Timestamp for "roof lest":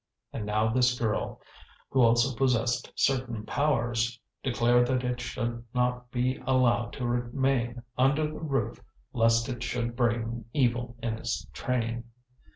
8.41-9.47